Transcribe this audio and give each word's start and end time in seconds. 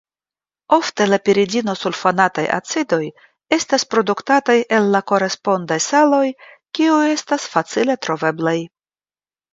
Ofte 0.77 1.05
la 1.09 1.19
piridinosulfonataj 1.27 2.45
acidoj 2.55 2.99
estas 3.59 3.87
produktataj 3.91 4.55
el 4.79 4.89
la 4.95 5.03
korespondaj 5.13 5.77
saloj 5.91 6.25
kiuj 6.79 7.01
estas 7.17 7.49
facile 7.55 7.99
troveblaj. 8.07 8.59